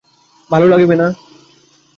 [0.49, 1.07] ভালো লাগিবে না!